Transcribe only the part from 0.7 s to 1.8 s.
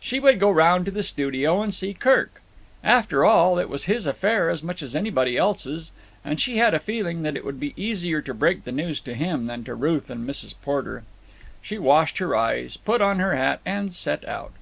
to the studio and